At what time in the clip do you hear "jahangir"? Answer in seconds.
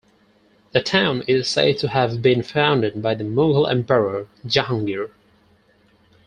4.47-5.11